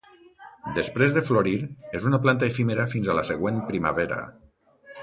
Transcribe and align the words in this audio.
Després 0.77 1.13
de 1.17 1.23
florir 1.27 1.53
és 1.99 2.09
una 2.13 2.21
planta 2.25 2.51
efímera 2.55 2.89
fins 2.95 3.13
a 3.13 3.19
la 3.21 3.29
següent 3.33 3.63
primavera. 3.71 4.23